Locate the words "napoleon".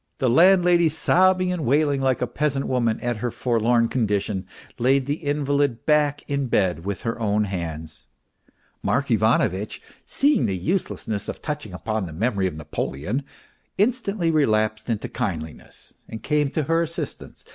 12.57-13.21